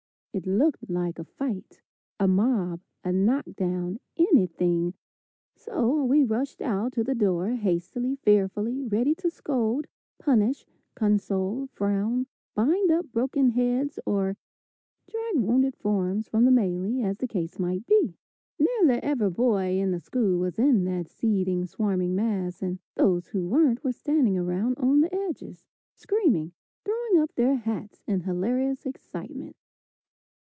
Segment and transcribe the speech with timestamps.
[0.33, 1.81] It looked like a fight,
[2.17, 4.93] a mob, a knock down, anything,
[5.57, 9.87] so we rushed out to the door hastily, fearfully, ready to scold,
[10.19, 14.37] punish, console, frown, bind up broken heads or
[15.09, 18.15] drag wounded forms from the melee as the case might be.
[18.57, 23.49] Nearly every boy in the school was in that seething, swarming mass, and those who
[23.49, 25.65] weren't were standing around on the edges,
[25.97, 26.53] screaming and
[26.85, 29.57] throwing up their hats in hilarious excitement.